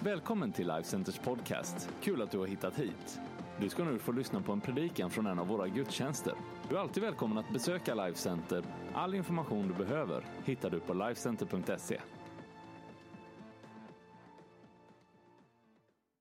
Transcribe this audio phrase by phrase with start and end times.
[0.00, 1.88] Välkommen till Life Centers podcast.
[2.02, 3.20] Kul att du har hittat hit.
[3.60, 6.34] Du ska nu få lyssna på en predikan från en av våra gudstjänster.
[6.68, 8.64] Du är alltid välkommen att besöka Life Center.
[8.94, 12.00] All information du behöver hittar du på lifecenter.se.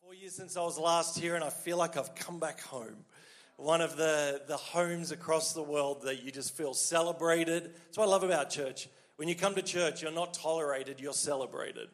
[0.04, 2.98] Four years since I was last here, and I feel like I've come back home.
[3.58, 7.64] One of the, the homes across the world that you just feel celebrated.
[7.64, 8.90] That's what I love about church.
[9.18, 11.90] When you come to church, you're not tolerated, you're celebrated.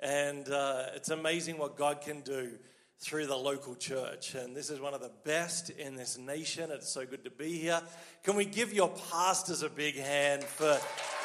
[0.00, 2.50] And uh, it's amazing what God can do
[2.98, 4.34] through the local church.
[4.34, 6.70] And this is one of the best in this nation.
[6.70, 7.80] It's so good to be here.
[8.22, 10.78] Can we give your pastors a big hand for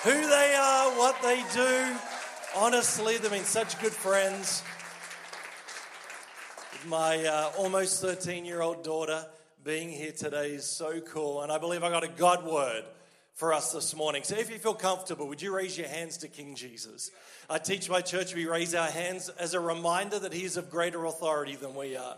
[0.03, 1.95] who they are, what they do?
[2.55, 4.63] Honestly, they've been such good friends.
[6.87, 9.25] My uh, almost 13 year old daughter
[9.63, 11.41] being here today is so cool.
[11.41, 12.83] And I believe I got a God word
[13.33, 14.23] for us this morning.
[14.23, 17.11] So if you feel comfortable, would you raise your hands to King Jesus?
[17.49, 20.69] I teach my church, we raise our hands as a reminder that he is of
[20.69, 22.17] greater authority than we are.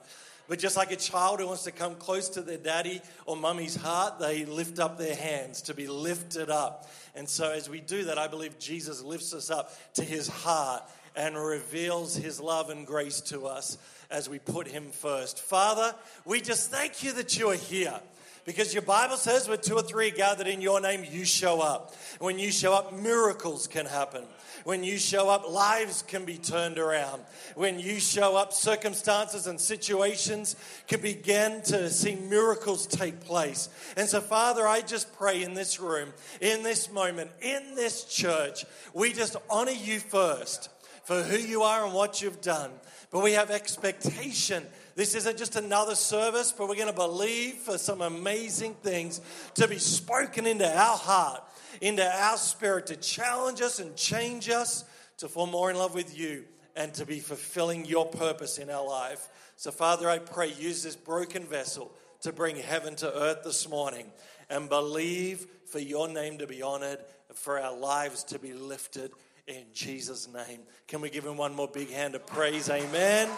[0.49, 3.75] But just like a child who wants to come close to their daddy or mummy's
[3.75, 6.89] heart, they lift up their hands to be lifted up.
[7.15, 10.83] And so as we do that, I believe Jesus lifts us up to his heart
[11.15, 13.77] and reveals his love and grace to us
[14.11, 15.39] as we put him first.
[15.39, 17.99] Father, we just thank you that you are here.
[18.45, 21.95] Because your Bible says, when two or three gathered in your name, you show up.
[22.19, 24.25] When you show up, miracles can happen.
[24.65, 27.21] When you show up, lives can be turned around.
[27.55, 33.69] When you show up, circumstances and situations can begin to see miracles take place.
[33.95, 38.65] And so, Father, I just pray in this room, in this moment, in this church,
[38.93, 40.69] we just honor you first
[41.03, 42.71] for who you are and what you've done.
[43.11, 44.63] But we have expectation.
[44.95, 49.21] This isn't just another service, but we're going to believe for some amazing things
[49.55, 51.43] to be spoken into our heart,
[51.81, 54.85] into our spirit, to challenge us and change us
[55.17, 58.85] to fall more in love with you and to be fulfilling your purpose in our
[58.85, 59.29] life.
[59.55, 64.05] So, Father, I pray, use this broken vessel to bring heaven to earth this morning
[64.49, 66.99] and believe for your name to be honored,
[67.29, 69.11] and for our lives to be lifted
[69.47, 70.59] in Jesus' name.
[70.87, 72.69] Can we give him one more big hand of praise?
[72.69, 73.29] Amen.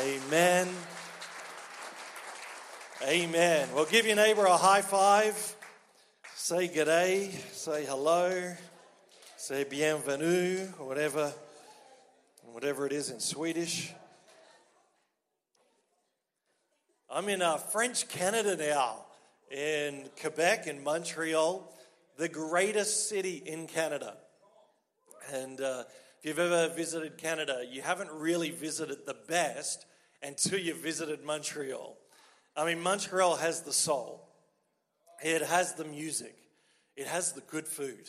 [0.00, 0.68] Amen.
[3.06, 3.68] Amen.
[3.76, 5.54] Well, give your neighbor a high five.
[6.34, 7.30] Say good day.
[7.52, 8.54] Say hello.
[9.36, 11.32] Say bienvenue, or whatever,
[12.42, 13.92] whatever it is in Swedish.
[17.08, 19.04] I'm in uh, French Canada now,
[19.48, 21.72] in Quebec, in Montreal,
[22.16, 24.16] the greatest city in Canada.
[25.32, 25.84] And uh,
[26.24, 29.84] if you've ever visited Canada, you haven't really visited the best
[30.22, 31.98] until you visited Montreal.
[32.56, 34.26] I mean, Montreal has the soul,
[35.22, 36.34] it has the music,
[36.96, 38.08] it has the good food.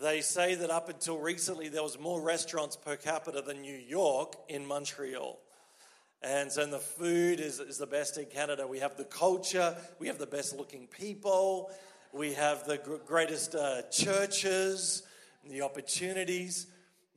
[0.00, 4.36] They say that up until recently, there was more restaurants per capita than New York
[4.48, 5.38] in Montreal.
[6.22, 8.66] And so and the food is, is the best in Canada.
[8.66, 11.70] We have the culture, we have the best looking people,
[12.14, 15.02] we have the greatest uh, churches,
[15.46, 16.66] the opportunities,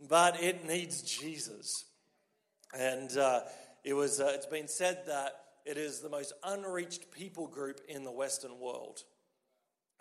[0.10, 1.86] but it needs Jesus.
[2.78, 3.42] And uh,
[3.84, 5.34] it was, uh, it's been said that
[5.66, 9.04] it is the most unreached people group in the Western world.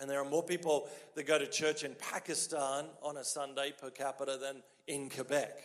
[0.00, 3.90] And there are more people that go to church in Pakistan on a Sunday per
[3.90, 5.56] capita than in Quebec.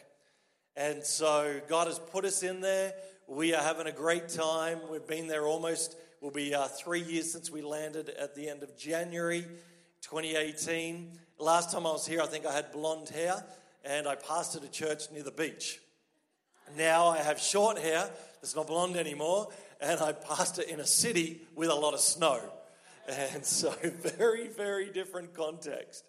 [0.76, 2.94] And so God has put us in there.
[3.28, 4.80] We are having a great time.
[4.92, 8.62] We've been there almost, will be uh, three years since we landed at the end
[8.62, 9.42] of January
[10.02, 11.18] 2018.
[11.40, 13.44] Last time I was here, I think I had blonde hair
[13.84, 15.80] and I pastored a church near the beach.
[16.78, 18.10] Now I have short hair,
[18.42, 19.48] it's not blonde anymore,
[19.80, 22.40] and I pastor in a city with a lot of snow.
[23.08, 23.72] And so,
[24.18, 26.04] very, very different context.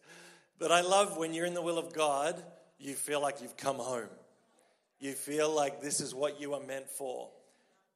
[0.58, 2.42] But I love when you're in the will of God,
[2.78, 4.08] you feel like you've come home.
[4.98, 7.28] You feel like this is what you are meant for.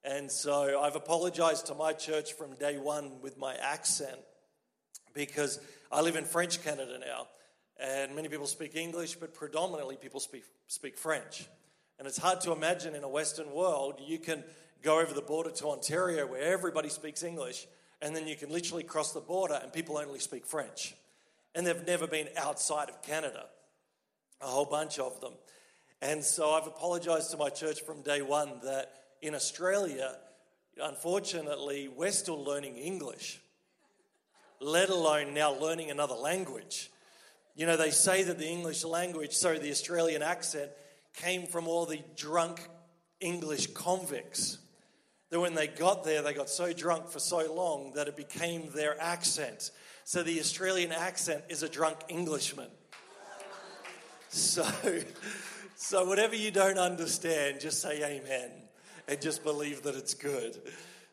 [0.04, 4.18] And so I've apologized to my church from day one with my accent
[5.14, 7.26] because I live in French Canada now.
[7.80, 11.46] And many people speak English, but predominantly people speak, speak French.
[11.98, 14.44] And it's hard to imagine in a Western world you can
[14.82, 17.66] go over the border to Ontario where everybody speaks English,
[18.00, 20.94] and then you can literally cross the border and people only speak French.
[21.54, 23.46] And they've never been outside of Canada,
[24.40, 25.34] a whole bunch of them.
[26.00, 30.16] And so I've apologized to my church from day one that in Australia,
[30.82, 33.40] unfortunately, we're still learning English,
[34.60, 36.90] let alone now learning another language.
[37.54, 40.70] You know, they say that the English language, sorry, the Australian accent,
[41.14, 42.60] came from all the drunk
[43.20, 44.58] English convicts.
[45.30, 48.70] That when they got there, they got so drunk for so long that it became
[48.74, 49.70] their accent.
[50.04, 52.68] So the Australian accent is a drunk Englishman.
[54.28, 54.66] So,
[55.76, 58.50] so, whatever you don't understand, just say amen
[59.06, 60.56] and just believe that it's good.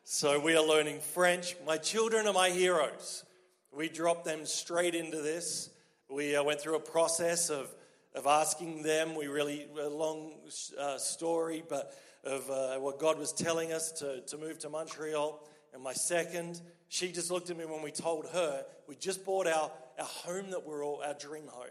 [0.05, 1.57] So, we are learning French.
[1.65, 3.25] My children are my heroes.
[3.73, 5.69] We drop them straight into this.
[6.09, 7.69] We uh, went through a process of,
[8.15, 9.15] of asking them.
[9.15, 10.31] We really, a long
[10.79, 15.47] uh, story, but of uh, what God was telling us to, to move to Montreal.
[15.71, 19.45] And my second, she just looked at me when we told her we just bought
[19.45, 21.67] our, our home that we're all our dream home.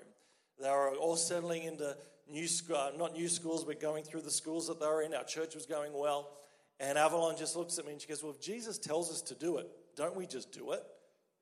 [0.60, 1.96] They were all settling into
[2.30, 5.14] new uh, not new schools, but going through the schools that they were in.
[5.14, 6.30] Our church was going well.
[6.78, 9.34] And Avalon just looks at me and she goes, Well, if Jesus tells us to
[9.34, 10.84] do it, don't we just do it?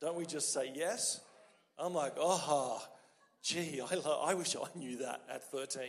[0.00, 1.20] Don't we just say yes?
[1.78, 2.82] I'm like, Oh,
[3.42, 3.96] gee, I,
[4.30, 5.82] I wish I knew that at 13.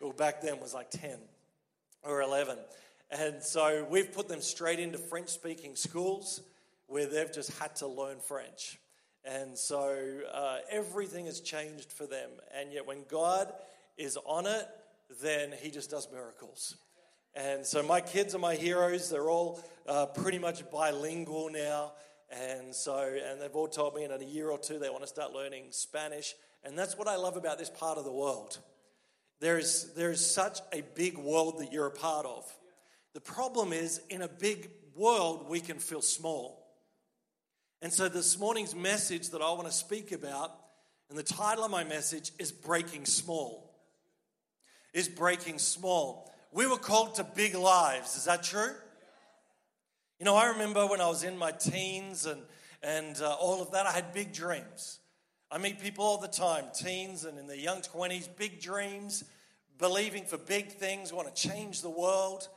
[0.00, 1.18] Well, back then was like 10
[2.02, 2.58] or 11.
[3.10, 6.42] And so we've put them straight into French speaking schools
[6.86, 8.78] where they've just had to learn French.
[9.24, 12.30] And so uh, everything has changed for them.
[12.58, 13.52] And yet, when God
[13.96, 14.66] is on it,
[15.22, 16.76] then He just does miracles.
[17.34, 19.10] And so, my kids are my heroes.
[19.10, 21.92] They're all uh, pretty much bilingual now.
[22.30, 25.08] And so, and they've all told me in a year or two they want to
[25.08, 26.34] start learning Spanish.
[26.62, 28.58] And that's what I love about this part of the world.
[29.40, 32.44] There is, there is such a big world that you're a part of.
[33.14, 36.66] The problem is, in a big world, we can feel small.
[37.80, 40.52] And so, this morning's message that I want to speak about,
[41.08, 43.72] and the title of my message is Breaking Small.
[44.92, 46.30] Is Breaking Small.
[46.52, 48.16] We were called to big lives.
[48.16, 48.72] Is that true?
[50.18, 52.42] You know, I remember when I was in my teens and,
[52.82, 54.98] and uh, all of that, I had big dreams.
[55.48, 59.22] I meet people all the time, teens and in their young 20s, big dreams,
[59.78, 62.48] believing for big things, want to change the world.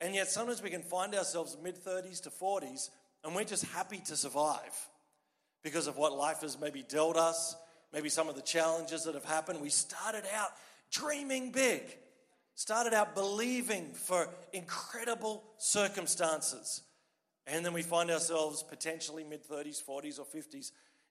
[0.00, 2.88] And yet sometimes we can find ourselves mid 30s to 40s
[3.22, 4.88] and we're just happy to survive
[5.62, 7.54] because of what life has maybe dealt us,
[7.92, 9.60] maybe some of the challenges that have happened.
[9.60, 10.52] We started out
[10.90, 11.82] dreaming big,
[12.54, 16.80] started out believing for incredible circumstances.
[17.50, 20.70] And then we find ourselves potentially mid 30s, 40s, or 50s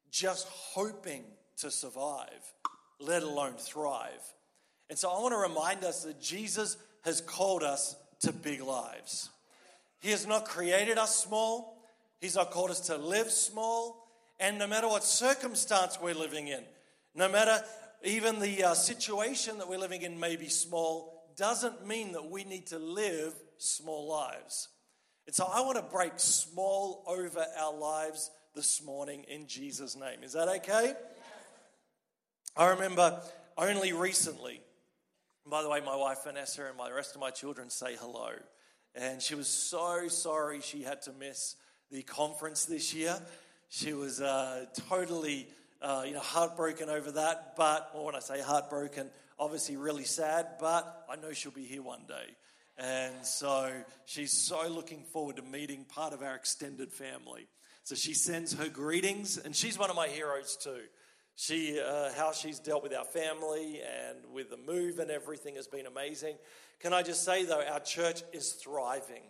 [0.09, 1.23] just hoping
[1.57, 2.53] to survive,
[2.99, 4.33] let alone thrive.
[4.89, 9.29] And so I want to remind us that Jesus has called us to big lives.
[9.99, 11.77] He has not created us small,
[12.21, 14.07] He's not called us to live small.
[14.41, 16.63] And no matter what circumstance we're living in,
[17.13, 17.61] no matter
[18.03, 22.45] even the uh, situation that we're living in may be small, doesn't mean that we
[22.45, 24.69] need to live small lives.
[25.29, 30.23] And so I want to break small over our lives this morning in Jesus' name.
[30.23, 30.95] Is that okay?
[32.57, 33.21] I remember
[33.55, 34.59] only recently,
[35.45, 38.31] by the way, my wife Vanessa and my rest of my children say hello.
[38.95, 41.57] And she was so sorry she had to miss
[41.91, 43.15] the conference this year.
[43.67, 45.47] She was uh, totally,
[45.79, 47.53] uh, you know, heartbroken over that.
[47.55, 50.47] But well, when I say heartbroken, obviously really sad.
[50.59, 52.33] But I know she'll be here one day.
[52.79, 53.71] And so
[54.05, 57.47] she's so looking forward to meeting part of our extended family.
[57.83, 60.81] So she sends her greetings, and she's one of my heroes too.
[61.35, 65.67] She, uh, how she's dealt with our family and with the move and everything has
[65.67, 66.35] been amazing.
[66.79, 69.23] Can I just say though, our church is thriving.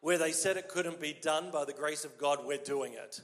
[0.00, 3.20] Where they said it couldn't be done by the grace of God, we're doing it.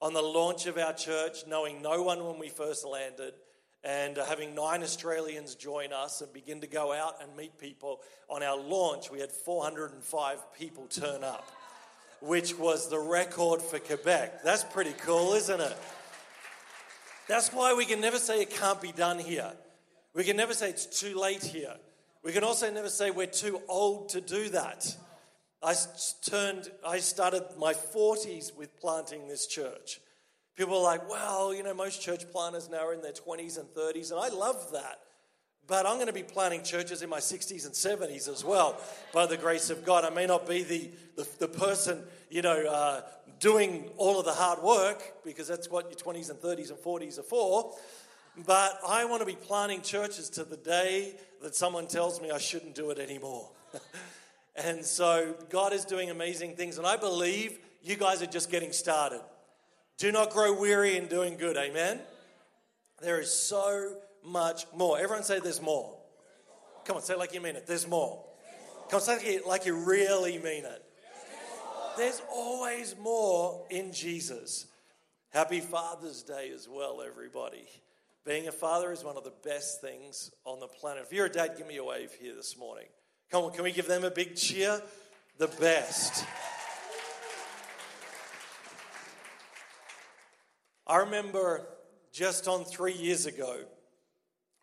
[0.00, 3.34] On the launch of our church, knowing no one when we first landed,
[3.82, 8.00] and uh, having nine Australians join us and begin to go out and meet people.
[8.28, 11.48] On our launch, we had 405 people turn up,
[12.20, 14.42] which was the record for Quebec.
[14.42, 15.76] That's pretty cool, isn't it?
[17.28, 19.52] That's why we can never say it can't be done here.
[20.14, 21.74] We can never say it's too late here.
[22.22, 24.94] We can also never say we're too old to do that.
[25.62, 25.74] I
[26.22, 30.00] turned, I started my 40s with planting this church.
[30.60, 33.66] People are like, well, you know, most church planters now are in their 20s and
[33.68, 34.98] 30s, and I love that.
[35.66, 38.78] But I'm going to be planting churches in my 60s and 70s as well,
[39.14, 40.04] by the grace of God.
[40.04, 43.00] I may not be the, the, the person, you know, uh,
[43.38, 47.18] doing all of the hard work, because that's what your 20s and 30s and 40s
[47.18, 47.74] are for.
[48.46, 52.38] But I want to be planting churches to the day that someone tells me I
[52.38, 53.48] shouldn't do it anymore.
[54.56, 58.72] and so God is doing amazing things, and I believe you guys are just getting
[58.72, 59.22] started.
[60.00, 61.58] Do not grow weary in doing good.
[61.58, 62.00] Amen.
[63.02, 64.98] There is so much more.
[64.98, 65.94] Everyone say there's more.
[66.86, 67.66] Come on, say like you mean it.
[67.66, 68.24] There's more.
[68.88, 70.82] Come on, say it like you really mean it.
[71.98, 74.68] There's always more in Jesus.
[75.34, 77.66] Happy Father's Day as well, everybody.
[78.24, 81.04] Being a father is one of the best things on the planet.
[81.06, 82.86] If you're a dad, give me a wave here this morning.
[83.30, 84.80] Come on, can we give them a big cheer?
[85.36, 86.24] The best.
[90.90, 91.68] I remember
[92.12, 93.58] just on three years ago,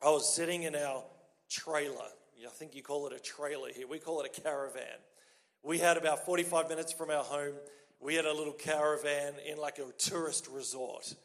[0.03, 1.05] I was sitting in our
[1.49, 2.03] trailer.
[2.45, 3.87] I think you call it a trailer here.
[3.87, 4.97] We call it a caravan.
[5.63, 7.53] We had about 45 minutes from our home.
[8.01, 11.15] We had a little caravan in like a tourist resort.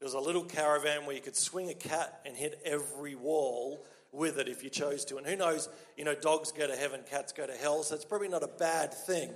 [0.00, 3.86] There was a little caravan where you could swing a cat and hit every wall
[4.10, 5.18] with it if you chose to.
[5.18, 8.04] And who knows, you know, dogs go to heaven, cats go to hell, so it's
[8.04, 9.30] probably not a bad thing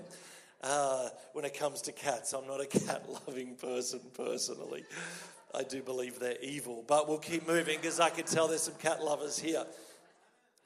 [0.62, 2.32] uh, when it comes to cats.
[2.32, 4.84] I'm not a cat loving person personally.
[5.54, 8.74] I do believe they're evil, but we'll keep moving because I can tell there's some
[8.74, 9.64] cat lovers here.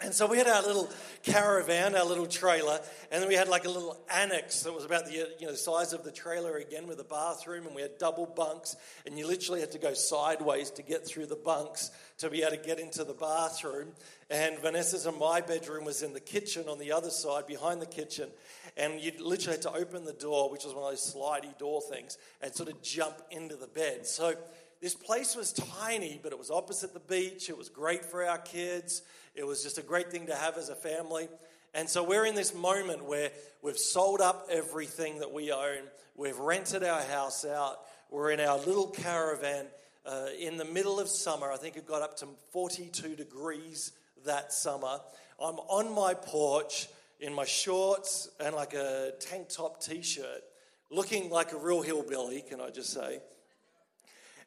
[0.02, 0.90] And so we had our little
[1.22, 5.06] caravan, our little trailer, and then we had like a little annex that was about
[5.06, 8.26] the you know size of the trailer again with a bathroom, and we had double
[8.26, 8.76] bunks,
[9.06, 12.50] and you literally had to go sideways to get through the bunks to be able
[12.50, 13.88] to get into the bathroom.
[14.28, 17.86] And Vanessa's and my bedroom was in the kitchen on the other side, behind the
[17.86, 18.28] kitchen,
[18.76, 21.80] and you literally had to open the door, which was one of those slidey door
[21.80, 24.06] things, and sort of jump into the bed.
[24.06, 24.34] So
[24.82, 27.48] this place was tiny, but it was opposite the beach.
[27.48, 29.00] It was great for our kids.
[29.36, 31.28] It was just a great thing to have as a family.
[31.74, 35.82] And so we're in this moment where we've sold up everything that we own,
[36.16, 39.66] we've rented our house out, we're in our little caravan
[40.06, 41.52] uh, in the middle of summer.
[41.52, 43.92] I think it got up to 42 degrees
[44.24, 45.00] that summer.
[45.38, 46.88] I'm on my porch
[47.20, 50.44] in my shorts and like a tank top t shirt,
[50.90, 53.20] looking like a real hillbilly, can I just say?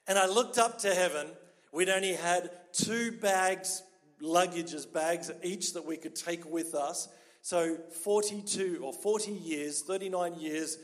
[0.07, 1.27] And I looked up to heaven.
[1.71, 3.83] We'd only had two bags
[4.21, 7.07] luggages, bags each that we could take with us.
[7.41, 10.77] So 42 or 40 years, 39 years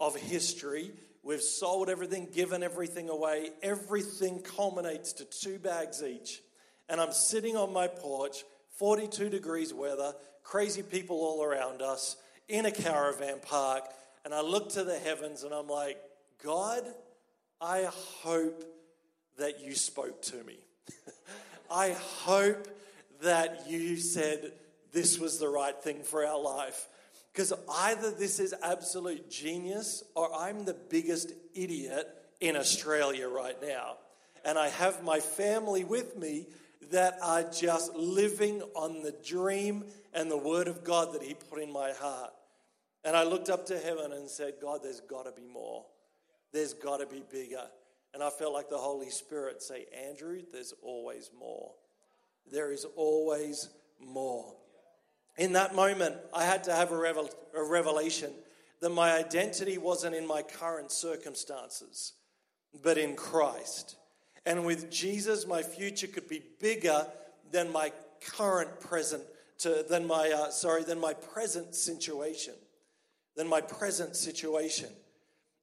[0.00, 0.90] of history.
[1.22, 3.50] We've sold everything, given everything away.
[3.62, 6.42] Everything culminates to two bags each.
[6.88, 8.44] And I'm sitting on my porch,
[8.78, 12.16] 42 degrees weather, crazy people all around us,
[12.48, 13.84] in a caravan park.
[14.24, 15.98] And I look to the heavens and I'm like,
[16.44, 16.82] God,
[17.60, 17.88] I
[18.22, 18.64] hope
[19.38, 20.58] that you spoke to me.
[21.72, 22.68] I hope
[23.22, 24.52] that you said
[24.92, 26.88] this was the right thing for our life.
[27.32, 32.06] Because either this is absolute genius or I'm the biggest idiot
[32.40, 33.96] in Australia right now.
[34.44, 36.46] And I have my family with me
[36.90, 41.62] that are just living on the dream and the word of God that He put
[41.62, 42.32] in my heart.
[43.04, 45.86] And I looked up to heaven and said, God, there's got to be more.
[46.52, 47.64] There's got to be bigger.
[48.14, 51.72] And I felt like the Holy Spirit say, Andrew, there's always more.
[52.50, 53.68] There is always
[54.00, 54.54] more.
[55.38, 58.30] In that moment, I had to have a, revel- a revelation
[58.80, 62.12] that my identity wasn't in my current circumstances,
[62.82, 63.96] but in Christ.
[64.44, 67.06] And with Jesus, my future could be bigger
[67.50, 69.22] than my current present,
[69.58, 72.54] to, than my uh, sorry, than my present situation,
[73.36, 74.88] than my present situation.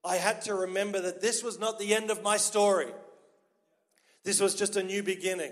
[0.04, 2.88] I had to remember that this was not the end of my story.
[4.24, 5.52] This was just a new beginning.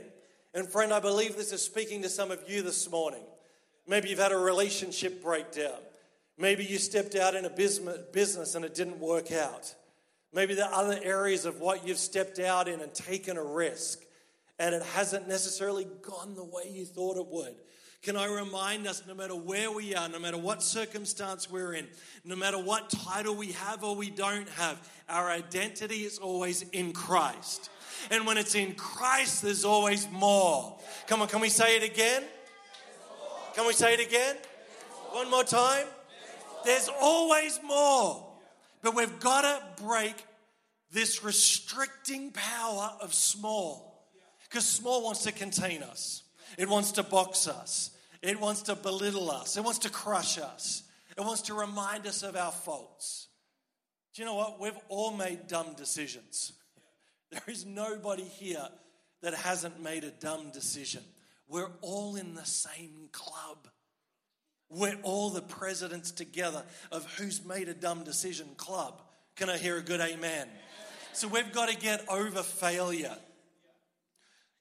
[0.53, 3.23] And friend, I believe this is speaking to some of you this morning.
[3.87, 5.79] Maybe you've had a relationship breakdown.
[6.37, 9.73] Maybe you stepped out in a business and it didn't work out.
[10.33, 13.99] Maybe there are other areas of what you've stepped out in and taken a risk
[14.59, 17.55] and it hasn't necessarily gone the way you thought it would.
[18.03, 21.87] Can I remind us no matter where we are, no matter what circumstance we're in,
[22.23, 24.77] no matter what title we have or we don't have,
[25.09, 27.69] our identity is always in Christ.
[28.11, 30.77] And when it's in Christ, there's always more.
[31.07, 32.23] Come on, can we say it again?
[33.55, 34.35] Can we say it again?
[35.11, 35.87] One more time.
[36.63, 38.23] There's always more.
[38.83, 40.15] But we've got to break
[40.91, 44.05] this restricting power of small.
[44.43, 46.23] Because small wants to contain us,
[46.57, 50.83] it wants to box us, it wants to belittle us, it wants to crush us,
[51.15, 53.27] it wants to remind us of our faults.
[54.13, 54.59] Do you know what?
[54.59, 56.53] We've all made dumb decisions.
[57.29, 58.69] There is nobody here
[59.21, 61.03] that hasn't made a dumb decision.
[61.49, 63.67] We're all in the same club.
[64.69, 69.01] We're all the presidents together of who's made a dumb decision club.
[69.35, 70.47] Can I hear a good amen?
[71.13, 73.17] So we've got to get over failure.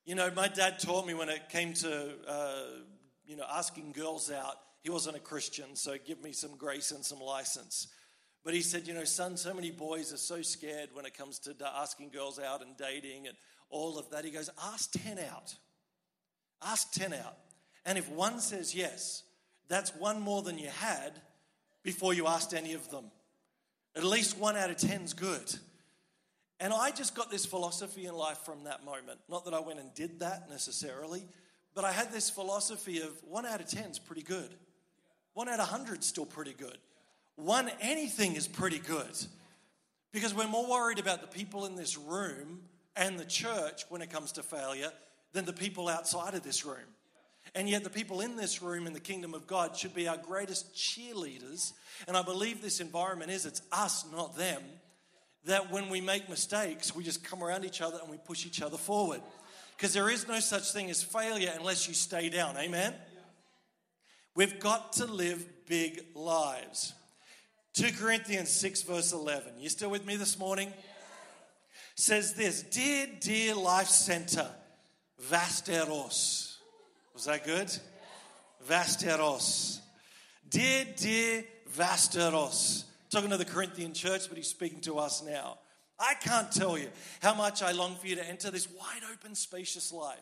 [0.07, 2.63] You know, my dad taught me when it came to, uh,
[3.27, 4.55] you know, asking girls out.
[4.85, 7.89] He wasn't a Christian, so give me some grace and some license.
[8.45, 11.41] But he said, you know, son, so many boys are so scared when it comes
[11.41, 13.37] to asking girls out and dating and
[13.69, 14.25] all of that.
[14.25, 15.57] He goes, ask 10 out.
[16.63, 17.37] Ask 10 out.
[17.85, 19.25] And if one says yes,
[19.67, 21.21] that's one more than you had
[21.83, 23.07] before you asked any of them.
[23.97, 25.53] At least one out of 10 is good.
[26.59, 29.19] And I just got this philosophy in life from that moment.
[29.29, 31.25] Not that I went and did that necessarily,
[31.75, 34.55] but I had this philosophy of one out of 10 is pretty good.
[35.35, 36.79] One out of 100 is still pretty good
[37.37, 39.15] one anything is pretty good
[40.13, 42.63] because we're more worried about the people in this room
[42.97, 44.91] and the church when it comes to failure
[45.33, 46.89] than the people outside of this room.
[47.55, 50.17] And yet, the people in this room in the kingdom of God should be our
[50.17, 51.73] greatest cheerleaders.
[52.09, 54.63] And I believe this environment is it's us, not them.
[55.47, 58.62] That when we make mistakes, we just come around each other and we push each
[58.62, 59.21] other forward.
[59.76, 62.57] Because there is no such thing as failure unless you stay down.
[62.57, 62.95] Amen?
[64.35, 66.93] We've got to live big lives.
[67.75, 69.61] 2 Corinthians 6, verse 11.
[69.61, 70.73] You still with me this morning?
[71.95, 74.49] Says this Dear, dear Life Center,
[75.31, 76.57] Västerås.
[77.15, 77.71] Was that good?
[78.67, 79.81] Västerås.
[80.49, 82.85] Dear, dear Västerås.
[83.16, 85.56] Talking to the Corinthian church, but he's speaking to us now.
[85.99, 86.90] I can't tell you
[87.23, 90.18] how much I long for you to enter this wide open, spacious life.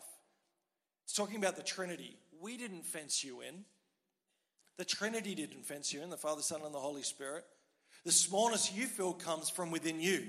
[1.03, 2.15] It's talking about the Trinity.
[2.39, 3.65] We didn't fence you in.
[4.77, 7.43] The Trinity didn't fence you in, the Father, Son, and the Holy Spirit.
[8.05, 10.27] The smallness you feel comes from within you.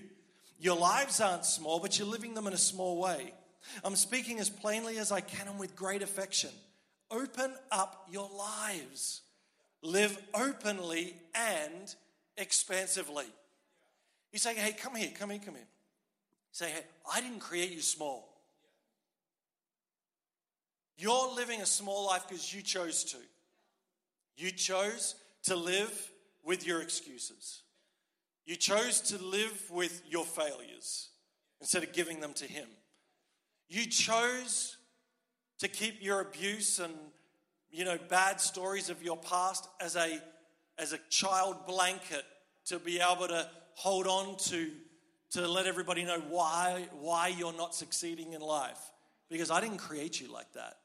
[0.59, 3.33] Your lives aren't small, but you're living them in a small way.
[3.85, 6.51] I'm speaking as plainly as I can and with great affection.
[7.13, 9.23] Open up your lives.
[9.83, 11.95] Live openly and
[12.37, 13.27] expansively.
[14.31, 15.69] He's saying, hey, come here, come here, come here.
[16.53, 18.29] Say, hey, I didn't create you small.
[20.99, 23.19] You're living a small life because you chose to.
[24.37, 25.15] You chose
[25.45, 26.11] to live
[26.45, 27.63] with your excuses.
[28.47, 31.11] You chose to live with your failures
[31.61, 32.69] instead of giving them to Him.
[33.69, 34.77] You chose
[35.59, 36.95] to keep your abuse and
[37.71, 40.21] you know bad stories of your past as a
[40.79, 42.25] as a child blanket
[42.67, 44.71] to be able to hold on to
[45.31, 48.79] to let everybody know why why you're not succeeding in life
[49.29, 50.77] because I didn't create you like that.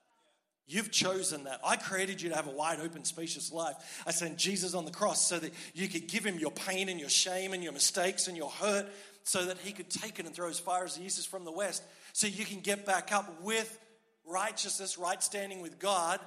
[0.67, 1.59] You've chosen that.
[1.65, 3.75] I created you to have a wide open, spacious life.
[4.07, 6.99] I sent Jesus on the cross so that you could give him your pain and
[6.99, 8.87] your shame and your mistakes and your hurt
[9.23, 11.45] so that he could take it and throw as far as the east is from
[11.45, 11.83] the west
[12.13, 13.77] so you can get back up with
[14.25, 16.19] righteousness, right standing with God,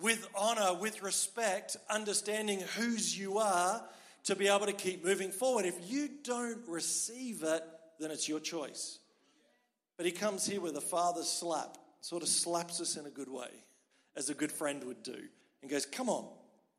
[0.00, 3.84] with honor, with respect, understanding whose you are
[4.24, 5.64] to be able to keep moving forward.
[5.64, 7.62] If you don't receive it,
[7.98, 8.98] then it's your choice.
[9.96, 13.30] But he comes here with a father's slap, sort of slaps us in a good
[13.30, 13.50] way,
[14.16, 15.18] as a good friend would do,
[15.60, 16.28] and goes, Come on,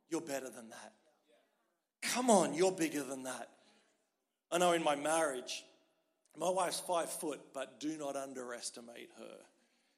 [0.09, 0.93] you're better than that.
[2.01, 3.49] Come on, you're bigger than that.
[4.51, 5.63] I know in my marriage,
[6.37, 9.37] my wife's five foot, but do not underestimate her.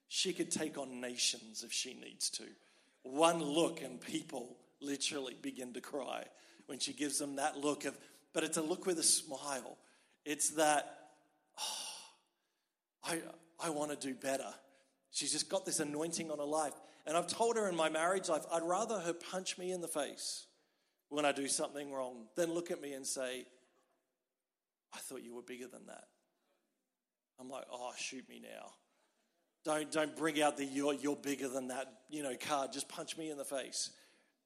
[0.07, 2.43] She could take on nations if she needs to.
[3.05, 6.25] One look, and people literally begin to cry
[6.65, 7.95] when she gives them that look of,
[8.33, 9.77] but it's a look with a smile.
[10.25, 11.09] It's that,
[11.59, 13.21] oh, I,
[13.63, 14.51] I want to do better.
[15.11, 16.73] She's just got this anointing on her life.
[17.05, 19.87] And I've told her in my marriage life, I'd rather her punch me in the
[19.87, 20.47] face
[21.09, 23.45] when I do something wrong than look at me and say,
[24.93, 26.05] I thought you were bigger than that.
[27.39, 28.71] I'm like, oh, shoot me now.
[29.65, 32.71] Don't, don't bring out the you're, you're bigger than that, you know, card.
[32.71, 33.89] Just punch me in the face.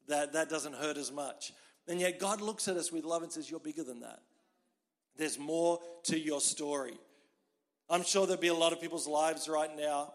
[0.07, 1.51] That, that doesn't hurt as much.
[1.87, 4.19] And yet God looks at us with love and says, You're bigger than that.
[5.17, 6.97] There's more to your story.
[7.89, 10.13] I'm sure there'll be a lot of people's lives right now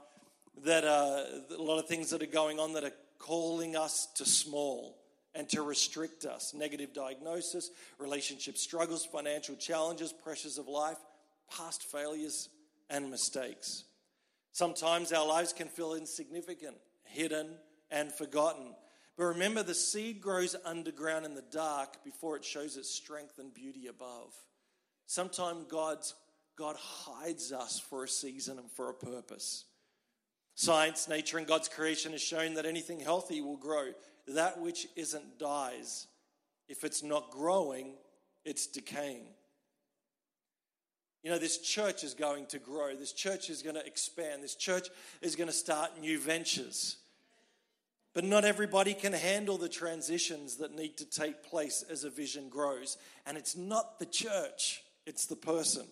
[0.62, 1.25] that are
[1.57, 4.97] a lot of things that are going on that are calling us to small
[5.35, 6.55] and to restrict us.
[6.55, 10.99] Negative diagnosis, relationship struggles, financial challenges, pressures of life,
[11.51, 12.49] past failures,
[12.88, 13.85] and mistakes.
[14.55, 17.57] Sometimes our lives can feel insignificant, hidden,
[17.90, 18.77] and forgotten.
[19.19, 23.53] But remember, the seed grows underground in the dark before it shows its strength and
[23.53, 24.33] beauty above.
[25.07, 26.14] Sometimes God's,
[26.57, 29.64] God hides us for a season and for a purpose.
[30.55, 33.88] Science, nature, and God's creation has shown that anything healthy will grow.
[34.29, 36.07] That which isn't dies.
[36.69, 37.95] If it's not growing,
[38.45, 39.25] it's decaying.
[41.24, 42.94] You know, this church is going to grow.
[42.94, 44.42] This church is going to expand.
[44.42, 44.88] This church
[45.22, 46.98] is going to start new ventures.
[48.12, 52.50] But not everybody can handle the transitions that need to take place as a vision
[52.50, 52.98] grows.
[53.24, 55.87] And it's not the church, it's the person.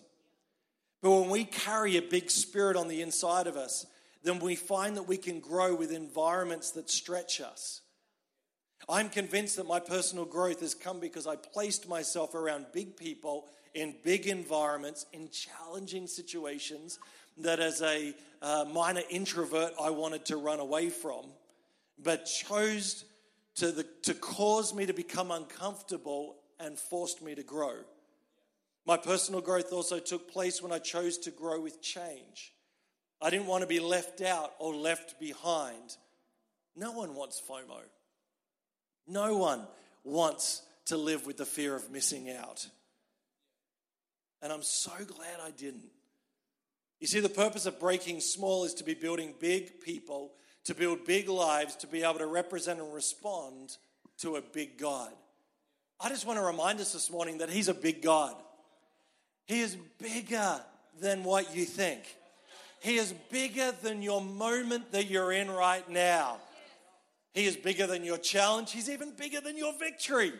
[1.01, 3.87] But when we carry a big spirit on the inside of us,
[4.23, 7.81] then we find that we can grow with environments that stretch us.
[8.87, 13.49] I'm convinced that my personal growth has come because I placed myself around big people
[13.73, 16.99] in big environments, in challenging situations
[17.37, 21.25] that as a uh, minor introvert I wanted to run away from
[22.01, 23.05] but chose
[23.55, 27.75] to, the, to cause me to become uncomfortable and forced me to grow.
[28.85, 32.53] My personal growth also took place when I chose to grow with change.
[33.21, 35.97] I didn't want to be left out or left behind.
[36.75, 37.81] No one wants FOMO.
[39.07, 39.61] No one
[40.03, 42.67] wants to live with the fear of missing out.
[44.43, 45.89] And I'm so glad I didn't.
[46.99, 50.33] You see, the purpose of breaking small is to be building big people
[50.65, 53.77] to build big lives, to be able to represent and respond
[54.19, 55.11] to a big God.
[55.99, 58.35] I just want to remind us this morning that He's a big God.
[59.45, 60.61] He is bigger
[61.01, 62.01] than what you think.
[62.81, 66.37] He is bigger than your moment that you're in right now.
[67.33, 68.71] He is bigger than your challenge.
[68.71, 70.33] He's even bigger than your victory.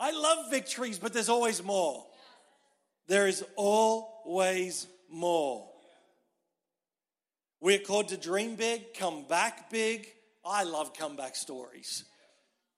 [0.00, 2.04] I love victories, but there's always more.
[3.08, 5.66] There is always more.
[7.60, 10.06] We're called to dream big, come back big.
[10.44, 12.04] I love comeback stories,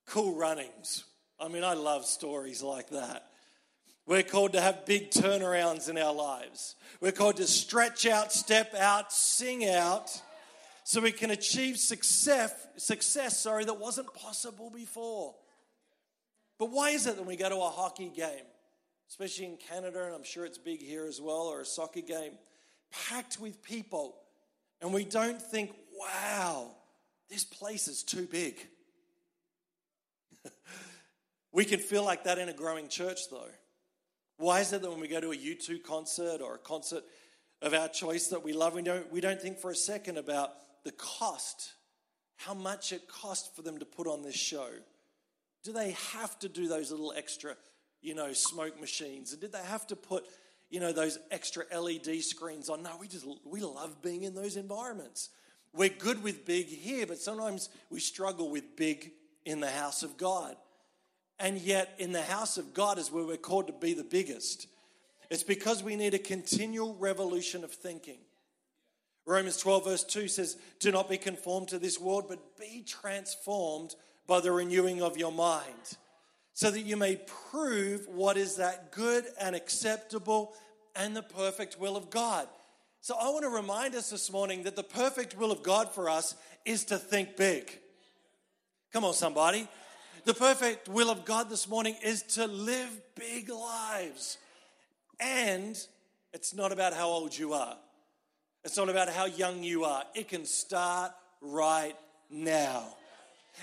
[0.06, 1.04] cool runnings.
[1.38, 3.26] I mean, I love stories like that.
[4.06, 6.76] We're called to have big turnarounds in our lives.
[7.00, 10.10] We're called to stretch out, step out, sing out,
[10.84, 15.34] so we can achieve success, success, sorry, that wasn't possible before.
[16.58, 18.44] But why is it that when we go to a hockey game,
[19.10, 22.32] especially in Canada, and I'm sure it's big here as well, or a soccer game,
[22.92, 24.14] packed with people,
[24.80, 26.70] and we don't think, wow,
[27.28, 28.56] this place is too big?
[31.52, 33.50] we can feel like that in a growing church, though.
[34.36, 37.02] Why is it that when we go to a U2 concert or a concert
[37.62, 40.50] of our choice that we love, we don't, we don't think for a second about
[40.84, 41.72] the cost,
[42.36, 44.68] how much it cost for them to put on this show?
[45.64, 47.56] Do they have to do those little extra,
[48.02, 49.32] you know, smoke machines?
[49.32, 50.24] And did they have to put,
[50.68, 52.82] you know, those extra LED screens on?
[52.82, 55.30] No, we just, we love being in those environments.
[55.72, 59.12] We're good with big here, but sometimes we struggle with big
[59.44, 60.56] in the house of God.
[61.38, 64.66] And yet, in the house of God is where we're called to be the biggest.
[65.30, 68.18] It's because we need a continual revolution of thinking.
[69.26, 73.94] Romans 12, verse 2 says, Do not be conformed to this world, but be transformed
[74.26, 75.96] by the renewing of your mind,
[76.54, 80.52] so that you may prove what is that good and acceptable
[80.94, 82.46] and the perfect will of God.
[83.00, 86.10] So I want to remind us this morning that the perfect will of God for
[86.10, 86.34] us
[86.66, 87.78] is to think big.
[88.92, 89.68] Come on, somebody.
[90.24, 94.36] The perfect will of God this morning is to live big lives.
[95.18, 95.78] And
[96.34, 97.76] it's not about how old you are,
[98.64, 100.04] it's not about how young you are.
[100.14, 101.96] It can start right
[102.28, 102.84] now.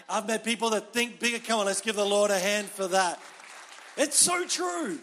[0.09, 1.39] I've met people that think bigger.
[1.39, 3.19] Come on, let's give the Lord a hand for that.
[3.97, 4.99] It's so true.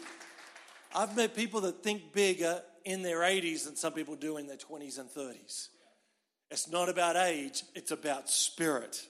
[0.95, 4.57] I've met people that think bigger in their 80s than some people do in their
[4.57, 5.69] 20s and 30s.
[6.51, 9.09] It's not about age, it's about spirit.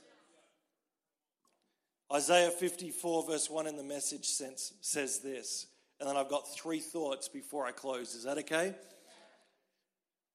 [2.12, 5.66] Isaiah 54, verse 1 in the message sense says this.
[6.00, 8.14] And then I've got three thoughts before I close.
[8.14, 8.74] Is that okay?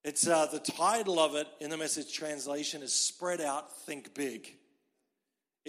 [0.04, 4.56] It's uh, the title of it in the message translation is Spread Out, Think Big.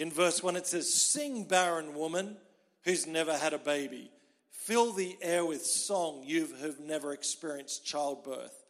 [0.01, 2.35] In verse 1, it says, Sing, barren woman
[2.85, 4.09] who's never had a baby.
[4.49, 8.65] Fill the air with song, you who've never experienced childbirth.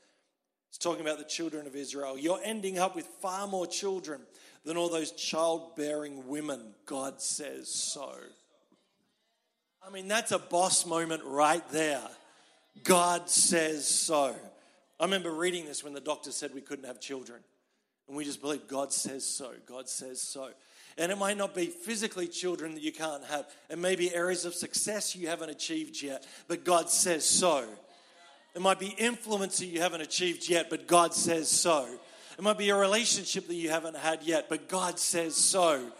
[0.68, 2.20] It's talking about the children of Israel.
[2.20, 4.20] You're ending up with far more children
[4.66, 6.74] than all those childbearing women.
[6.86, 8.14] God says so.
[9.88, 12.10] I mean, that's a boss moment right there.
[12.84, 14.36] God says so.
[15.00, 17.40] I remember reading this when the doctor said we couldn't have children.
[18.10, 19.54] And we just believe God says so.
[19.66, 20.50] God says so.
[20.98, 24.54] And it might not be physically children that you can't have, and maybe areas of
[24.54, 27.66] success you haven't achieved yet, but God says so.
[28.54, 31.88] It might be influence that you haven't achieved yet, but God says so.
[32.38, 35.92] It might be a relationship that you haven't had yet, but God says so.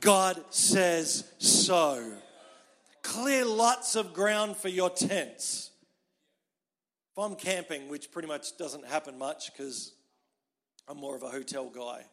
[0.00, 2.12] God says so.
[3.02, 5.70] Clear lots of ground for your tents.
[7.12, 9.92] If I'm camping, which pretty much doesn't happen much because
[10.88, 12.04] I'm more of a hotel guy,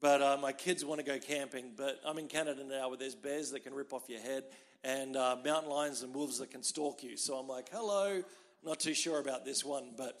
[0.00, 1.72] but uh, my kids want to go camping.
[1.76, 4.44] But I'm in Canada now where there's bears that can rip off your head
[4.82, 7.16] and uh, mountain lions and wolves that can stalk you.
[7.16, 8.22] So I'm like, hello,
[8.64, 10.18] not too sure about this one, but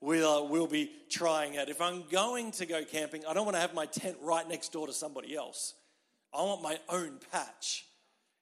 [0.00, 1.68] we'll, we'll be trying it.
[1.68, 4.72] If I'm going to go camping, I don't want to have my tent right next
[4.72, 5.74] door to somebody else.
[6.32, 7.86] I want my own patch.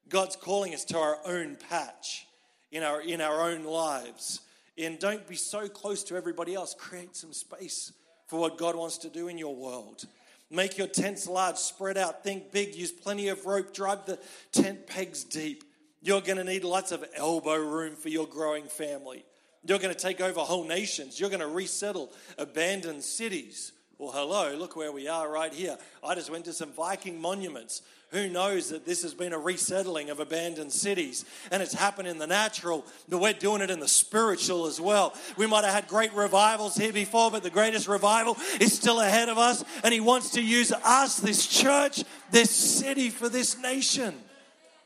[0.09, 2.27] God's calling us to our own patch
[2.73, 4.41] in our, in our own lives.
[4.77, 6.75] And don't be so close to everybody else.
[6.77, 7.93] Create some space
[8.27, 10.07] for what God wants to do in your world.
[10.53, 14.19] Make your tents large, spread out, think big, use plenty of rope, drive the
[14.53, 15.65] tent pegs deep.
[16.03, 19.25] You're going to need lots of elbow room for your growing family.
[19.65, 21.19] You're going to take over whole nations.
[21.19, 23.73] You're going to resettle abandoned cities.
[23.97, 25.79] Well, hello, look where we are right here.
[26.05, 27.81] I just went to some Viking monuments.
[28.13, 32.19] Who knows that this has been a resettling of abandoned cities and it's happened in
[32.19, 35.15] the natural, but we're doing it in the spiritual as well.
[35.37, 39.29] We might have had great revivals here before, but the greatest revival is still ahead
[39.29, 44.15] of us, and He wants to use us, this church, this city, for this nation.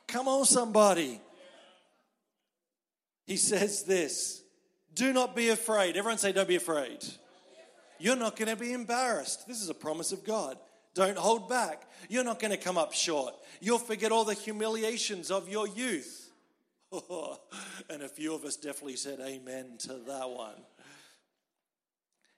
[0.06, 1.20] Come on, somebody.
[3.26, 4.44] He says this
[4.96, 5.96] do not be afraid.
[5.96, 7.04] Everyone say, don't be afraid.
[7.98, 9.46] You're not going to be embarrassed.
[9.46, 10.56] This is a promise of God.
[10.96, 11.82] Don't hold back.
[12.08, 13.34] You're not going to come up short.
[13.60, 16.30] You'll forget all the humiliations of your youth.
[17.90, 20.54] and a few of us definitely said amen to that one.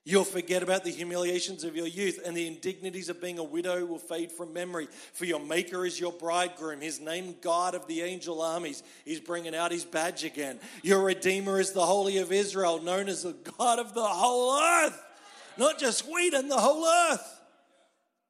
[0.04, 3.84] You'll forget about the humiliations of your youth, and the indignities of being a widow
[3.84, 4.88] will fade from memory.
[5.12, 8.82] For your Maker is your bridegroom, his name, God of the angel armies.
[9.04, 10.58] He's bringing out his badge again.
[10.82, 15.00] Your Redeemer is the Holy of Israel, known as the God of the whole earth,
[15.58, 17.37] not just Sweden, the whole earth.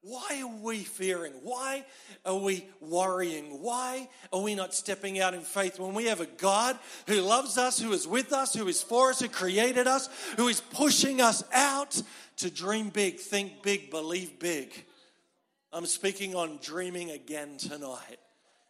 [0.03, 1.33] Why are we fearing?
[1.43, 1.85] Why
[2.25, 3.63] are we worrying?
[3.63, 7.59] Why are we not stepping out in faith when we have a God who loves
[7.59, 11.21] us, who is with us, who is for us, who created us, who is pushing
[11.21, 12.01] us out
[12.37, 14.73] to dream big, think big, believe big?
[15.73, 18.19] I'm speaking on dreaming again tonight.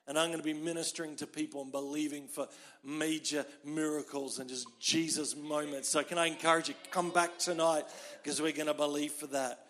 [0.06, 2.48] And I'm going to be ministering to people and believing for
[2.82, 5.90] major miracles and just Jesus moments.
[5.90, 7.84] So, can I encourage you, come back tonight
[8.22, 9.67] because we're going to believe for that.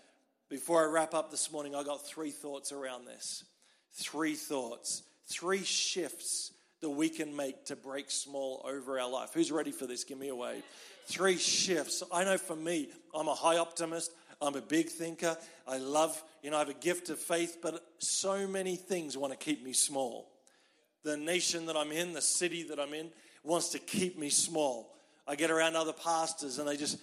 [0.48, 3.44] Before I wrap up this morning, I got three thoughts around this.
[3.92, 9.30] Three thoughts, three shifts that we can make to break small over our life.
[9.34, 10.04] Who's ready for this?
[10.04, 10.62] Give me a wave.
[11.06, 12.02] Three shifts.
[12.12, 14.12] I know for me, I'm a high optimist.
[14.40, 15.36] I'm a big thinker.
[15.66, 19.32] I love, you know, I have a gift of faith, but so many things want
[19.32, 20.30] to keep me small.
[21.02, 23.10] The nation that I'm in, the city that I'm in,
[23.42, 24.94] wants to keep me small.
[25.26, 26.98] I get around other pastors and they just,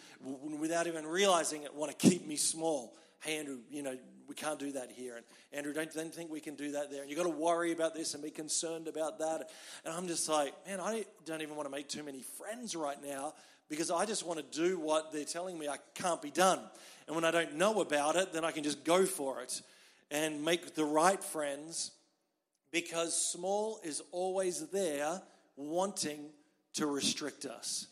[0.60, 2.94] without even realizing it, want to keep me small
[3.26, 5.18] hey, Andrew, you know, we can't do that here.
[5.18, 7.02] And Andrew, don't, don't think we can do that there.
[7.02, 9.50] And you've got to worry about this and be concerned about that.
[9.84, 12.98] And I'm just like, man, I don't even want to make too many friends right
[13.04, 13.34] now
[13.68, 16.60] because I just want to do what they're telling me I can't be done.
[17.08, 19.62] And when I don't know about it, then I can just go for it
[20.12, 21.92] and make the right friends
[22.72, 25.22] because small is always there
[25.56, 26.30] wanting
[26.76, 27.88] to restrict us.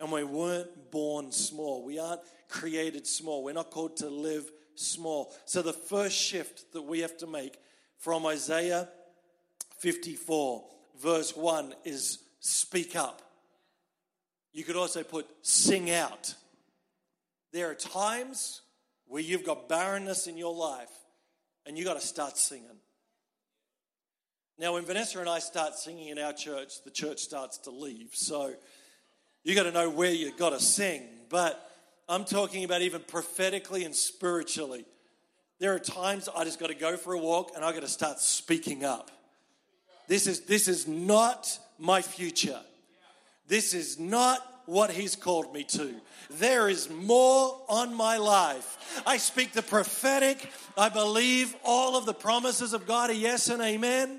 [0.00, 1.84] And we weren't born small.
[1.84, 3.44] We aren't created small.
[3.44, 5.32] We're not called to live small.
[5.44, 7.58] So the first shift that we have to make
[7.98, 8.88] from Isaiah
[9.78, 10.64] 54,
[11.00, 13.22] verse 1, is speak up.
[14.52, 16.34] You could also put sing out.
[17.52, 18.62] There are times
[19.06, 20.90] where you've got barrenness in your life
[21.66, 22.78] and you got to start singing.
[24.58, 28.10] Now, when Vanessa and I start singing in our church, the church starts to leave.
[28.12, 28.54] So
[29.42, 31.02] you got to know where you got to sing.
[31.28, 31.71] But
[32.12, 34.84] I'm talking about even prophetically and spiritually.
[35.60, 37.88] There are times I just got to go for a walk and I got to
[37.88, 39.10] start speaking up.
[40.08, 42.60] This is this is not my future.
[43.48, 45.94] This is not what he's called me to.
[46.32, 49.02] There is more on my life.
[49.06, 50.52] I speak the prophetic.
[50.76, 54.18] I believe all of the promises of God are yes and amen.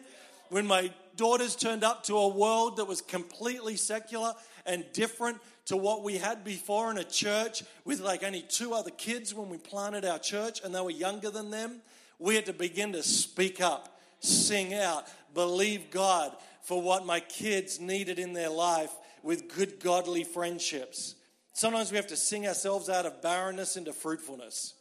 [0.49, 4.34] When my daughters turned up to a world that was completely secular
[4.65, 8.91] and different to what we had before in a church with like only two other
[8.91, 11.82] kids when we planted our church and they were younger than them,
[12.19, 17.80] we had to begin to speak up, sing out, believe God for what my kids
[17.80, 21.15] needed in their life with good godly friendships.
[21.54, 24.73] Sometimes we have to sing ourselves out of barrenness into fruitfulness.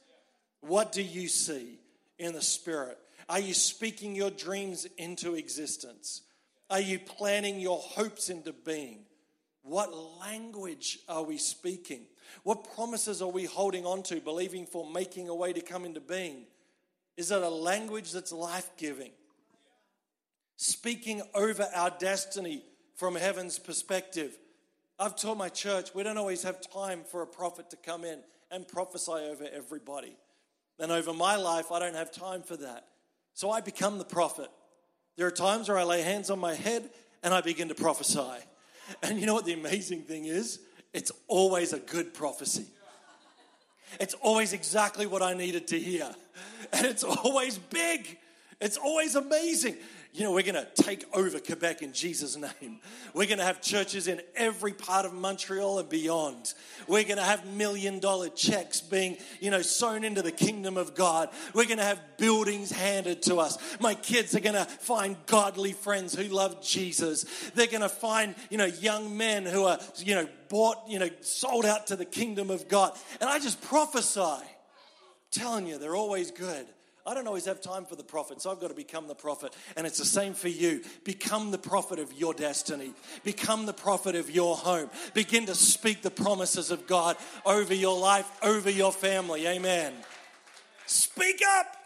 [0.61, 1.79] What do you see
[2.18, 2.99] in the Spirit?
[3.29, 6.23] Are you speaking your dreams into existence?
[6.71, 9.01] Are you planning your hopes into being?
[9.62, 12.07] What language are we speaking?
[12.42, 16.01] What promises are we holding on to, believing for, making a way to come into
[16.01, 16.46] being?
[17.16, 19.12] Is it a language that's life giving?
[20.57, 22.64] Speaking over our destiny
[22.96, 24.38] from heaven's perspective.
[24.98, 28.20] I've told my church we don't always have time for a prophet to come in
[28.51, 30.16] and prophesy over everybody.
[30.79, 32.87] And over my life, I don't have time for that.
[33.35, 34.48] So I become the prophet.
[35.16, 36.90] There are times where I lay hands on my head
[37.22, 38.20] and I begin to prophesy.
[39.02, 40.61] And you know what the amazing thing is?
[40.92, 42.66] It's always a good prophecy.
[44.00, 46.14] It's always exactly what I needed to hear.
[46.72, 48.18] And it's always big.
[48.61, 49.76] It's always amazing
[50.14, 52.81] you know, we're going to take over Quebec in Jesus' name.
[53.14, 56.53] We're going to have churches in every part of Montreal and beyond.
[56.87, 60.94] We're going to have million dollar checks being, you know, sown into the kingdom of
[60.94, 61.31] God.
[61.55, 63.57] We're going to have buildings handed to us.
[63.81, 67.25] My kids are going to find godly friends who love Jesus.
[67.55, 71.09] They're going to find, you know, young men who are, you know, bought, you know,
[71.22, 72.92] sold out to the kingdom of God.
[73.22, 74.44] And I just prophesy,
[75.31, 76.66] telling you, they're always good.
[77.04, 79.54] I don't always have time for the prophet, so I've got to become the prophet.
[79.76, 80.82] And it's the same for you.
[81.04, 82.92] Become the prophet of your destiny,
[83.24, 84.88] become the prophet of your home.
[85.14, 89.46] Begin to speak the promises of God over your life, over your family.
[89.46, 89.92] Amen.
[90.86, 91.76] Speak up.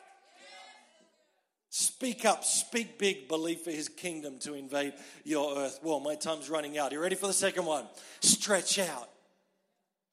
[1.79, 5.79] Speak up, speak big, believe for his kingdom to invade your earth.
[5.83, 6.90] Well, my time's running out.
[6.90, 7.85] Are You ready for the second one?
[8.20, 9.11] Stretch out.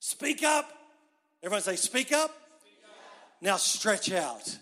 [0.02, 0.70] Speak up.
[1.42, 2.36] Everyone say, speak up.
[3.40, 4.58] Now stretch out.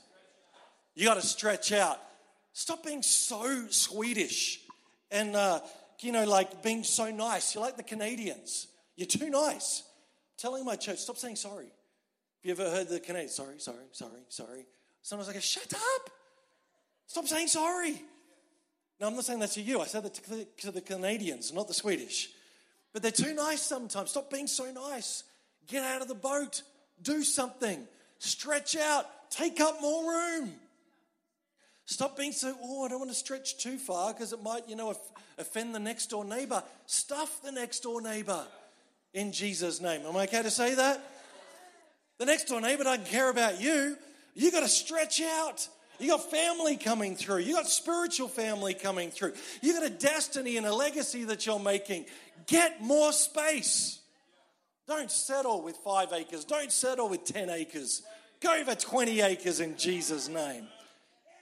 [0.95, 1.99] You got to stretch out.
[2.54, 4.60] Stop being so Swedish
[5.10, 5.62] and, uh,
[5.99, 7.56] you know, like being so nice.
[7.56, 8.67] You're like the Canadians.
[8.95, 9.84] You're too nice.
[9.86, 11.65] I'm telling my church, stop saying sorry.
[11.65, 13.36] Have you ever heard the Canadians?
[13.36, 14.65] Sorry, sorry, sorry, sorry.
[15.01, 16.10] Sometimes I go, shut up.
[17.08, 18.01] Stop saying sorry.
[18.99, 19.82] No, I'm not saying that to you.
[19.82, 22.30] I said that to the Canadians, not the Swedish.
[22.93, 24.12] But they're too nice sometimes.
[24.12, 25.23] Stop being so nice.
[25.67, 26.62] Get out of the boat.
[27.01, 27.88] Do something.
[28.19, 29.06] Stretch out.
[29.32, 30.51] Take up more room.
[31.91, 34.77] Stop being so, oh, I don't want to stretch too far because it might, you
[34.77, 34.95] know,
[35.38, 36.63] offend the next door neighbor.
[36.86, 38.45] Stuff the next door neighbor
[39.13, 40.06] in Jesus' name.
[40.06, 41.04] Am I okay to say that?
[42.17, 43.97] The next door neighbor doesn't care about you.
[44.36, 45.67] You got to stretch out.
[45.99, 47.39] You got family coming through.
[47.39, 49.34] You got spiritual family coming through.
[49.62, 52.06] You got a destiny and a legacy that you're making.
[52.47, 53.99] Get more space.
[54.88, 56.45] Don't settle with five acres.
[56.45, 58.01] Don't settle with 10 acres.
[58.39, 60.69] Go for 20 acres in Jesus' name.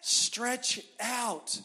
[0.01, 1.59] Stretch out.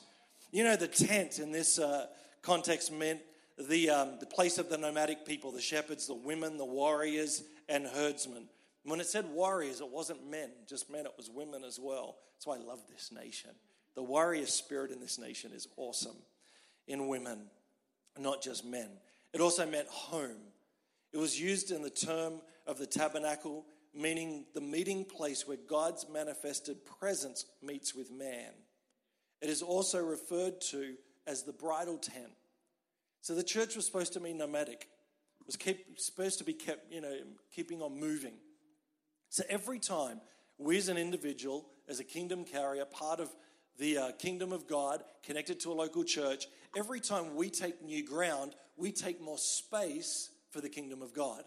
[0.52, 2.06] You know, the tent in this uh,
[2.42, 3.20] context meant
[3.58, 7.86] the, um, the place of the nomadic people, the shepherds, the women, the warriors, and
[7.86, 8.48] herdsmen.
[8.84, 12.16] When it said warriors, it wasn't men, just men, it was women as well.
[12.34, 13.50] That's why I love this nation.
[13.94, 16.16] The warrior spirit in this nation is awesome
[16.86, 17.46] in women,
[18.18, 18.88] not just men.
[19.32, 20.52] It also meant home.
[21.12, 22.34] It was used in the term
[22.66, 23.64] of the tabernacle
[23.94, 28.52] meaning the meeting place where God's manifested presence meets with man.
[29.40, 30.94] It is also referred to
[31.26, 32.33] as the bridal tent.
[33.20, 34.88] So the church was supposed to be nomadic.
[35.40, 37.16] It was supposed to be kept, you know,
[37.54, 38.35] keeping on moving.
[39.28, 40.20] So every time
[40.59, 43.30] we as an individual, as a kingdom carrier, part of
[43.78, 48.04] the uh, kingdom of God, connected to a local church, every time we take new
[48.07, 51.44] ground, we take more space for the kingdom of God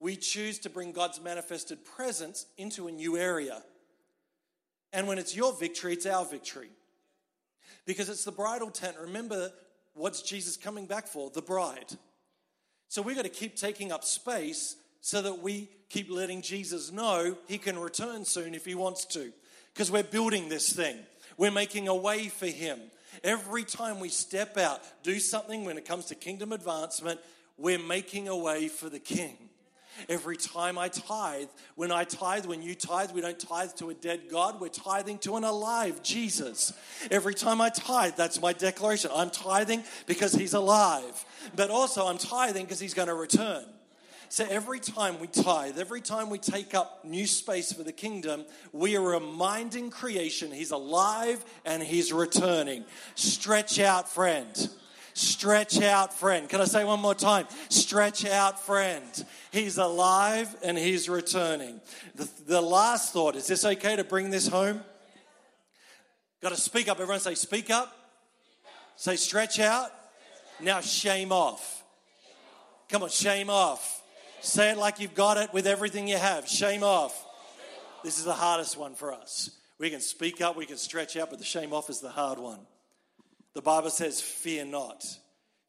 [0.00, 3.62] we choose to bring God's manifested presence into a new area.
[4.92, 6.70] And when it's your victory, it's our victory.
[7.86, 8.96] Because it's the bridal tent.
[9.00, 9.50] Remember,
[9.94, 11.30] what's Jesus coming back for?
[11.30, 11.96] The bride.
[12.88, 17.36] So we've got to keep taking up space so that we keep letting Jesus know
[17.46, 19.32] he can return soon if he wants to.
[19.72, 20.96] Because we're building this thing,
[21.36, 22.80] we're making a way for him.
[23.22, 27.20] Every time we step out, do something when it comes to kingdom advancement,
[27.56, 29.36] we're making a way for the king.
[30.08, 33.94] Every time I tithe, when I tithe, when you tithe, we don't tithe to a
[33.94, 36.72] dead God, we're tithing to an alive Jesus.
[37.10, 39.10] Every time I tithe, that's my declaration.
[39.14, 43.64] I'm tithing because he's alive, but also I'm tithing because he's going to return.
[44.28, 48.44] So every time we tithe, every time we take up new space for the kingdom,
[48.72, 52.84] we are reminding creation he's alive and he's returning.
[53.14, 54.68] Stretch out, friend.
[55.16, 56.46] Stretch out, friend.
[56.46, 57.46] Can I say one more time?
[57.70, 59.02] Stretch out, friend.
[59.50, 61.80] He's alive and he's returning.
[62.16, 64.82] The, the last thought is this okay to bring this home?
[66.42, 67.00] Got to speak up.
[67.00, 67.96] Everyone say, speak up.
[68.96, 69.90] Say, stretch out.
[70.60, 71.82] Now, shame off.
[72.90, 74.02] Come on, shame off.
[74.42, 76.46] Say it like you've got it with everything you have.
[76.46, 77.24] Shame off.
[78.04, 79.48] This is the hardest one for us.
[79.78, 82.38] We can speak up, we can stretch out, but the shame off is the hard
[82.38, 82.60] one.
[83.56, 85.02] The Bible says, Fear not.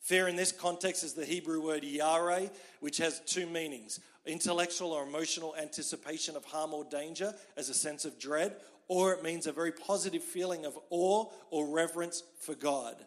[0.01, 5.07] Fear in this context is the Hebrew word yare, which has two meanings intellectual or
[5.07, 8.57] emotional anticipation of harm or danger as a sense of dread,
[8.89, 12.97] or it means a very positive feeling of awe or reverence for God.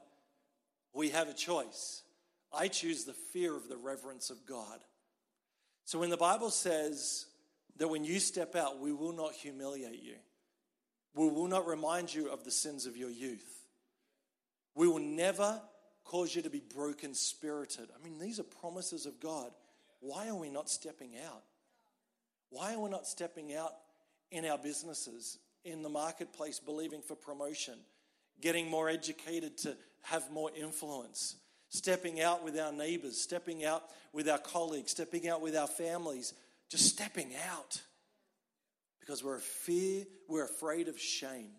[0.95, 2.03] We have a choice.
[2.51, 4.79] I choose the fear of the reverence of God.
[5.85, 7.27] So when the Bible says
[7.77, 10.17] that when you step out, we will not humiliate you,
[11.15, 13.60] we will not remind you of the sins of your youth
[14.75, 15.61] we will never
[16.05, 17.89] cause you to be broken spirited.
[17.95, 19.51] I mean, these are promises of God.
[20.01, 21.43] Why are we not stepping out?
[22.51, 23.73] Why are we not stepping out
[24.31, 27.75] in our businesses, in the marketplace, believing for promotion,
[28.41, 31.37] getting more educated to have more influence,
[31.69, 36.33] stepping out with our neighbors, stepping out with our colleagues, stepping out with our families,
[36.71, 37.81] just stepping out?
[39.01, 41.51] Because we're fear, we're afraid of shame.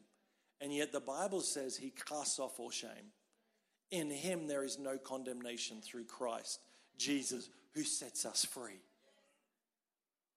[0.61, 3.11] And yet the Bible says he casts off all shame.
[3.89, 6.59] In him there is no condemnation through Christ,
[6.97, 8.79] Jesus, who sets us free.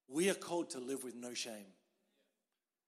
[0.09, 1.67] We are called to live with no shame.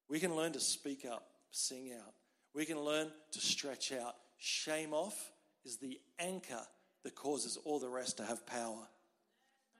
[0.08, 2.14] We can learn to speak up, sing out.
[2.54, 4.14] We can learn to stretch out.
[4.38, 5.32] Shame off
[5.64, 6.62] is the anchor
[7.04, 8.88] that causes all the rest to have power.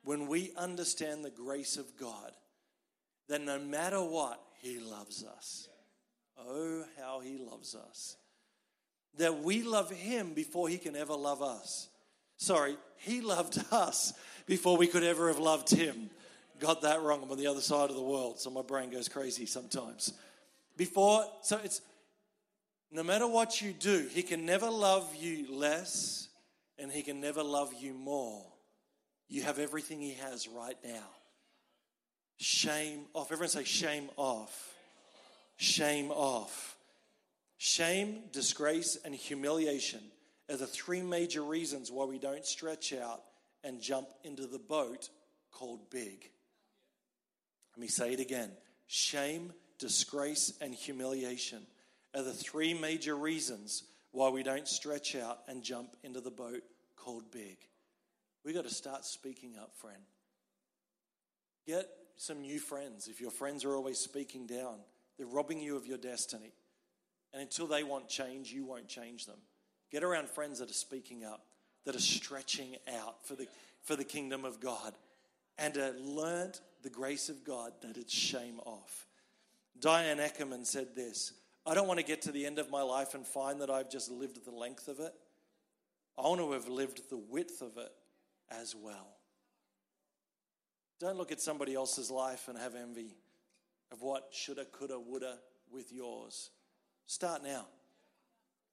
[0.04, 2.32] When we understand the grace of God,
[3.28, 5.68] then no matter what, He loves us.
[6.38, 8.16] Oh, how he loves us.
[9.18, 11.88] That we love him before he can ever love us.
[12.36, 14.12] Sorry, he loved us
[14.46, 16.10] before we could ever have loved him.
[16.60, 17.22] got that wrong.
[17.22, 20.12] I'm on the other side of the world, so my brain goes crazy sometimes.
[20.76, 21.80] Before, so it's
[22.92, 26.28] no matter what you do, He can never love you less
[26.78, 28.44] and He can never love you more.
[29.28, 31.08] You have everything He has right now.
[32.38, 33.32] Shame off.
[33.32, 34.75] Everyone say, shame off.
[35.56, 36.76] Shame off.
[37.58, 40.00] Shame, disgrace, and humiliation
[40.50, 43.22] are the three major reasons why we don't stretch out
[43.64, 45.08] and jump into the boat
[45.50, 46.30] called big.
[47.74, 48.50] Let me say it again.
[48.86, 51.66] Shame, disgrace, and humiliation
[52.14, 53.82] are the three major reasons
[54.12, 56.62] why we don't stretch out and jump into the boat
[56.96, 57.56] called big.
[58.44, 60.02] We got to start speaking up, friend.
[61.66, 63.08] Get some new friends.
[63.08, 64.76] If your friends are always speaking down,
[65.18, 66.52] they're robbing you of your destiny.
[67.32, 69.38] And until they want change, you won't change them.
[69.90, 71.44] Get around friends that are speaking up,
[71.84, 73.46] that are stretching out for the,
[73.82, 74.94] for the kingdom of God,
[75.58, 79.06] and learned the grace of God that it's shame off.
[79.80, 81.32] Diane Ackerman said this
[81.66, 83.90] I don't want to get to the end of my life and find that I've
[83.90, 85.12] just lived the length of it.
[86.18, 87.92] I want to have lived the width of it
[88.50, 89.08] as well.
[90.98, 93.14] Don't look at somebody else's life and have envy
[93.92, 95.38] of what shoulda, coulda, woulda
[95.70, 96.50] with yours.
[97.06, 97.66] Start now.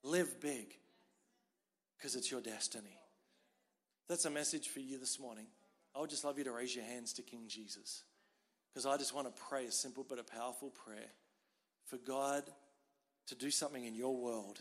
[0.03, 0.75] Live big
[1.97, 2.97] because it's your destiny.
[4.09, 5.47] That's a message for you this morning.
[5.95, 8.03] I would just love you to raise your hands to King Jesus
[8.73, 11.11] because I just want to pray a simple but a powerful prayer
[11.85, 12.43] for God
[13.27, 14.59] to do something in your world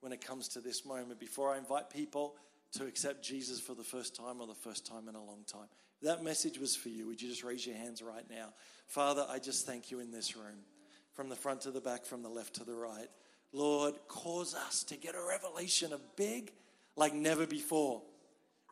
[0.00, 2.34] when it comes to this moment before I invite people
[2.72, 5.68] to accept Jesus for the first time or the first time in a long time.
[6.02, 8.54] That message was for you, would you just raise your hands right now?
[8.86, 10.64] Father, I just thank you in this room,
[11.12, 13.08] from the front to the back, from the left to the right.
[13.52, 16.52] Lord, cause us to get a revelation of big
[16.96, 18.02] like never before.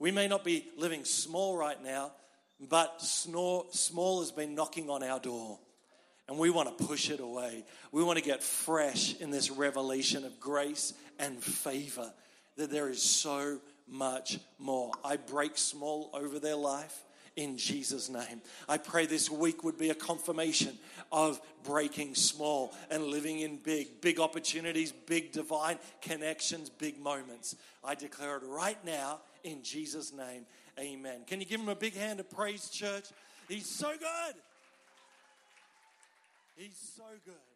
[0.01, 2.13] We may not be living small right now,
[2.61, 5.59] but small has been knocking on our door.
[6.29, 7.65] And we want to push it away.
[7.91, 12.13] We want to get fresh in this revelation of grace and favor
[12.57, 14.93] that there is so much more.
[15.05, 17.05] I break small over their life
[17.39, 18.43] in Jesus' name.
[18.69, 20.77] I pray this week would be a confirmation
[21.13, 27.55] of breaking small and living in big, big opportunities, big divine connections, big moments.
[27.85, 30.47] I declare it right now in Jesus' name.
[30.81, 31.21] Amen.
[31.29, 33.05] Can you give him a big hand of praise, church?
[33.49, 34.35] He's so good.
[36.57, 37.48] He's so good.